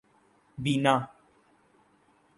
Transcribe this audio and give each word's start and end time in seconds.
بینا 0.57 0.95